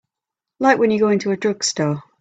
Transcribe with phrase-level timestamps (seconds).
[0.59, 2.01] Like when you go into a drugstore.